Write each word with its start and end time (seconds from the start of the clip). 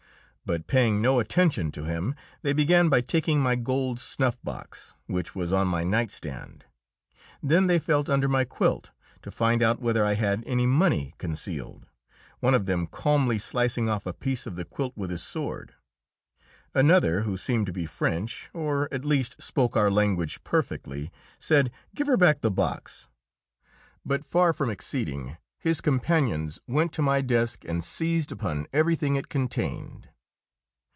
But 0.43 0.67
paying 0.67 1.01
no 1.01 1.21
attention 1.21 1.71
to 1.73 1.85
him, 1.85 2.13
they 2.41 2.51
began 2.51 2.89
by 2.89 2.99
taking 2.99 3.39
my 3.39 3.55
gold 3.55 4.01
snuff 4.01 4.37
box, 4.43 4.93
which 5.05 5.33
was 5.33 5.53
on 5.53 5.69
my 5.69 5.85
night 5.85 6.11
stand. 6.11 6.65
Then 7.41 7.67
they 7.67 7.79
felt 7.79 8.09
under 8.09 8.27
my 8.27 8.43
quilt, 8.43 8.91
to 9.21 9.31
find 9.31 9.63
out 9.63 9.79
whether 9.79 10.03
I 10.03 10.15
had 10.15 10.43
any 10.45 10.65
money 10.65 11.13
concealed, 11.17 11.85
one 12.41 12.53
of 12.53 12.65
them 12.65 12.85
calmly 12.87 13.39
slicing 13.39 13.87
off 13.87 14.05
a 14.05 14.11
piece 14.11 14.45
of 14.45 14.55
the 14.57 14.65
quilt 14.65 14.91
with 14.97 15.09
his 15.09 15.23
sword. 15.23 15.75
Another, 16.73 17.21
who 17.21 17.37
seemed 17.37 17.65
to 17.67 17.71
be 17.71 17.85
French, 17.85 18.49
or 18.51 18.93
at 18.93 19.05
least 19.05 19.41
spoke 19.41 19.77
our 19.77 19.91
language 19.91 20.43
perfectly, 20.43 21.11
said, 21.39 21.71
"Give 21.95 22.07
her 22.07 22.17
back 22.17 22.41
the 22.41 22.51
box"; 22.51 23.07
but 24.05 24.25
far 24.25 24.51
from 24.51 24.69
acceding, 24.69 25.37
his 25.59 25.79
companions 25.79 26.59
went 26.67 26.91
to 26.93 27.01
my 27.01 27.21
desk 27.21 27.63
and 27.63 27.81
seized 27.81 28.33
upon 28.33 28.67
everything 28.73 29.15
it 29.15 29.29
contained. 29.29 30.09